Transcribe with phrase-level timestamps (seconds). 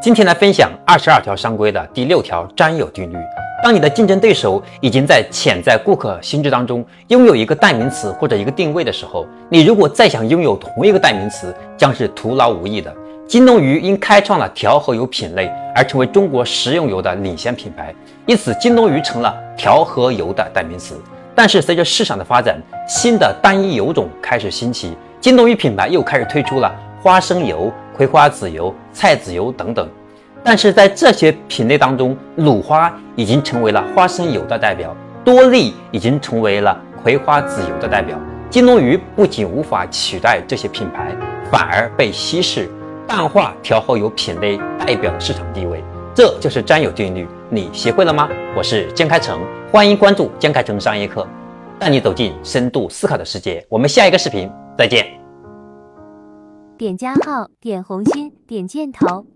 [0.00, 3.16] 今天来分享二十二条商规的第六条占有定律。
[3.62, 12.94] 当你的竞争对手已经在潜在顾客心智当中拥有一个代名词或者一个定位的时候，你如果再想拥有同一个代名词，将是徒劳无益的。
[13.26, 17.94] 金龙鱼因开创了调和油品类而成为中国食用油的领先品牌，
[18.26, 21.00] 因此金龙鱼成了调和油的代名词。
[21.34, 26.70] 但是随着市场的发展，新的单一油种开始兴起，金龙鱼品牌又开始推出了
[27.04, 29.86] 花生油、葵花籽油、菜籽油等等。
[30.42, 38.18] 但是在这些品类当中，鲁花已经成为了花生油的代表，多利已经成为了葵花籽油的代表。
[38.48, 41.14] 金龙鱼不仅无法取代这些品牌，
[41.50, 42.70] 反而被稀释，
[43.06, 45.84] 淡化调和油品类代表的市场地位。
[46.14, 48.30] 这就是占有定律，你学会了吗？
[48.56, 51.26] 我是江开成，欢迎关注江开成商业课，
[51.78, 53.62] 带你走进深度思考的世界。
[53.68, 55.23] 我们下一个视频再见。
[56.76, 59.33] 点加号，点红心，点箭头。